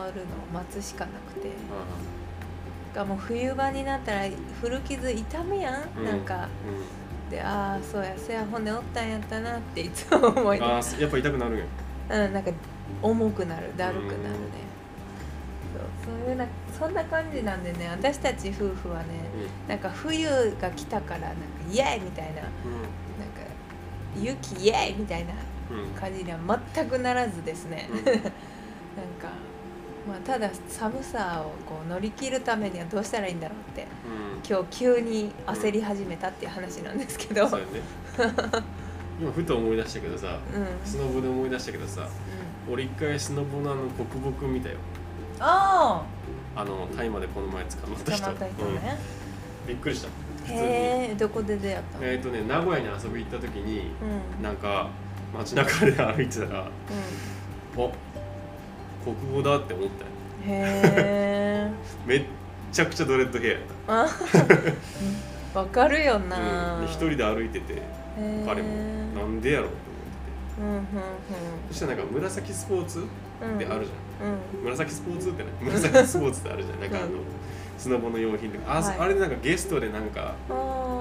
[0.52, 1.50] 待つしかなくて。
[2.94, 4.20] がもう冬場になったら
[4.60, 6.04] 古傷痛むやん、うん。
[6.04, 6.48] なんか。
[6.66, 7.30] うん。
[7.30, 11.64] でああそうやせや骨折ったんやったなっていつも思い出ああやっぱ痛くなるんや。
[12.10, 12.50] うんなんか
[13.00, 13.74] 重くなる。
[13.76, 14.18] だるくなるね。
[14.18, 14.32] うん。
[16.04, 16.46] そうそういうな
[16.78, 19.06] そんな感じなんでね私たち夫婦はね
[19.68, 20.26] なんか冬
[20.60, 21.36] が来たからなんか
[21.70, 22.42] イエーイみたいな
[24.20, 25.32] 雪イエーイみたいな
[25.70, 25.78] うん。
[25.84, 26.38] うん感じには
[26.74, 28.04] 全くならずですね、うん。
[28.04, 28.22] なんか、
[30.06, 34.56] まあ、ただ寒さをこう乗り切るためにはどうしたらいいんだろうってうん。
[34.56, 37.72] 今日急に焦り始めたっていう話なんですけど、そうやね。
[39.20, 40.66] 今ふと思い出したけどさうん。
[40.84, 42.08] スノボで思い出したけどさ
[42.66, 42.72] うん。
[42.74, 44.76] 俺一回スノボのあの国木見たよ。
[45.38, 46.04] あ
[46.54, 48.98] あのタイまでこの前捕まったあ人ね、
[49.66, 50.08] びっくりした
[50.46, 53.90] 普へえどこで出会ったの、えっ、とね名古屋に遊び行った時に
[54.38, 54.42] うん。
[54.42, 54.88] なんか
[55.34, 56.64] 街中で歩いてたらう
[57.76, 57.92] お
[59.04, 60.10] 国語だって思ったよ。
[60.46, 60.82] ん、へ
[61.66, 61.70] え
[62.06, 62.22] めっ
[62.72, 64.08] ちゃくちゃドレッドヘアやっ
[65.54, 66.86] あわかるよた、な、うん。
[66.86, 68.46] で一人で歩いててへー。
[68.46, 68.68] 彼も
[69.14, 69.74] なんでやろうと
[70.60, 71.00] うんうん思ってて
[71.70, 74.64] そしたらなんか紫スポーツうんってあるじゃん、うん。
[74.64, 76.80] 紫スポーツってね紫スポーツってあるじゃん。
[76.80, 77.12] なんかあの、うん
[77.82, 78.78] スノボの用品とか。
[78.78, 78.98] あ,、はい。
[78.98, 80.34] あれでなんかゲストでなんか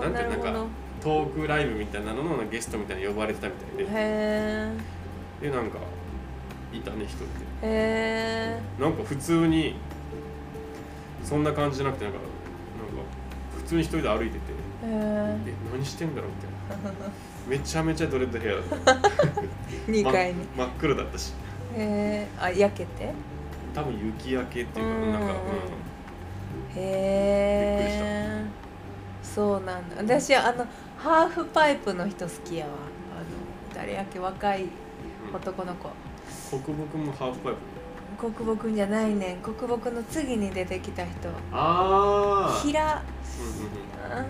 [0.01, 0.65] なんていうなんか
[0.99, 3.91] トークライブみたいなののゲストみたいに呼ばれてたみたいで。
[3.91, 4.71] へ
[5.41, 5.77] でなんか
[6.73, 7.29] いたね一人で。
[7.61, 9.75] えへなんか普通に
[11.23, 12.31] そんな感じじゃなくてなんかなんか
[13.57, 14.39] 普通に一人で歩いてて。
[14.83, 15.37] え
[15.71, 17.11] 何してんだろうみたいな。
[17.47, 19.09] めちゃめちゃドレッドヘアだった。
[19.87, 20.47] え2階に。
[20.57, 21.33] 真真っ黒だったし。
[21.77, 23.13] へえあ焼けて？
[23.75, 25.35] 多分雪焼けっていううんかなんか、
[26.75, 28.45] へえ
[29.23, 30.65] そうなんだ私あの
[30.97, 32.71] ハーフパイプの人好きやわ。
[32.71, 34.65] あの誰やっけ若いう
[35.31, 35.89] ん男の子。
[36.53, 38.31] うん、国木もハーフパイプ。
[38.31, 41.29] 国木じゃないねん国木の次に出てきた人。
[41.51, 42.81] ああ、平。
[42.83, 44.25] うんうん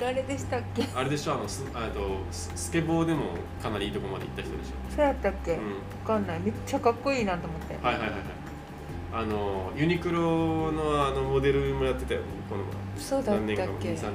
[0.00, 0.84] 誰でしたっけ？
[0.94, 2.00] あれでしょあのスあと
[2.30, 5.74] ススケボーでもかなりいいとこまで行った人でしそうやったっけ、ょ、うん、わ
[6.06, 6.40] かんない。
[6.40, 7.74] めっちゃかっこいいなと思って。
[7.74, 8.20] はいはいはいはい
[9.18, 12.62] あのユニクロのあのモデルもやってたよねこの
[12.96, 13.56] そうだったっけ？
[13.56, 13.74] 何年か前。
[13.74, 14.12] 23年前、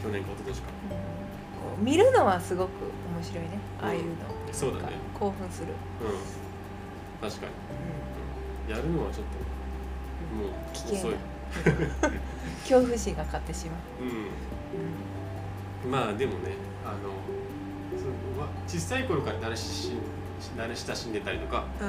[0.00, 0.68] 去年か一昨年か。
[0.68, 2.68] こう見るのはすごく
[3.16, 3.58] 面白いね。
[3.82, 4.14] ああいうの、
[4.52, 4.92] そうだね。
[5.18, 7.28] 興奮する、うん。
[7.28, 7.52] 確かに、
[8.70, 9.32] ううん、やるのはちょっと
[10.36, 11.12] もう危険遅い。
[11.12, 11.18] だ
[12.62, 14.04] 恐怖心が勝ってしまう、
[15.84, 15.90] うん。
[15.90, 16.52] まあでもね
[16.84, 16.98] あの
[17.98, 19.92] そうわ小さい頃から慣れし
[20.56, 21.64] 慣れ親しんでたりとか。
[21.80, 21.84] う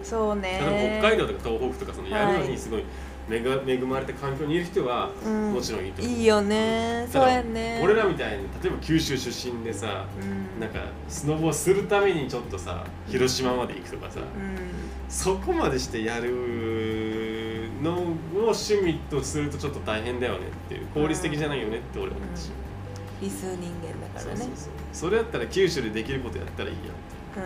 [0.00, 0.60] ん、そうね。
[1.00, 2.84] 北海道とか東北とかそのやるのはいにすごい
[3.30, 5.52] 恵が恵まれた環境にいる人はうん。
[5.52, 7.06] もちろんいいと思う、いいよね。
[7.10, 7.80] そうやね。
[7.82, 10.60] 俺らみたいに例えば九州出身でさうん。
[10.60, 14.24] なんかスノボするためにちょっとさ広島まで行くとかさ、うん。
[15.08, 16.30] そこまでしてやる
[17.82, 22.50] のを趣味とするとちょっと大変だよねっていう効率的じゃないよねって俺は思ったし、
[23.22, 24.36] 理数人間だからね。
[24.36, 24.72] そうそうそう。
[24.92, 26.90] それやったら九州でできることやったらいいやって。
[26.90, 26.92] い
[27.36, 27.40] う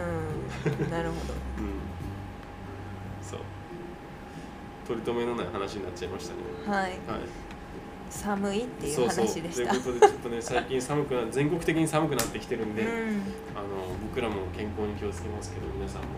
[0.84, 0.90] うん。
[0.90, 1.34] なるほど。
[1.58, 1.80] うん。
[3.22, 3.40] そう。
[4.86, 6.76] 取り留めのない話になっちゃいましたね。
[6.76, 6.90] はい。
[6.90, 6.98] はい。
[8.10, 9.26] 寒いっていうそうそう。
[9.26, 9.70] 話でした。
[9.72, 12.88] ということでちょっとね最近寒くな全国的に寒くなってきてるんで、うん。
[12.88, 13.68] あの
[14.08, 16.08] 僕らも健康に気をつけますけど皆さんも。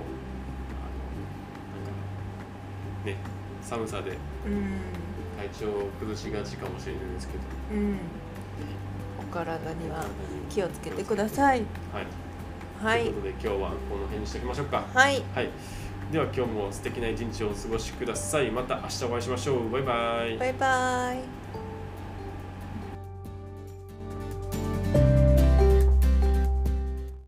[0.70, 0.84] あ
[3.06, 3.24] のなんかね
[3.62, 4.80] 寒さでうん。
[5.36, 7.40] 体調を崩しがちかもしれないですけど。
[7.72, 7.92] うん。
[7.94, 7.98] ぜ
[9.18, 10.04] お体には。
[10.48, 11.64] ひ気をつけてください。
[11.92, 12.06] はい、
[12.84, 13.04] はい。
[13.04, 13.54] ということで今日は
[13.88, 14.84] この辺にしておきましょうか。
[14.92, 15.22] はい。
[15.34, 15.48] はい。
[16.12, 18.50] では今日も素敵な一日をお過ごしください。
[18.50, 19.70] また明日お会いしましょう。
[19.70, 20.36] バイバイ。
[20.36, 21.43] バイバイ